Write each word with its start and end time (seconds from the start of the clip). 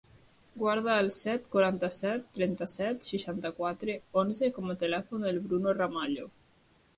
Guarda 0.59 0.93
el 1.01 1.09
set, 1.17 1.43
quaranta-set, 1.55 2.23
trenta-set, 2.37 3.05
seixanta-quatre, 3.11 3.99
onze 4.23 4.51
com 4.57 4.73
a 4.75 4.79
telèfon 4.87 5.29
del 5.29 5.39
Bruno 5.45 5.77
Ramallo. 5.81 6.27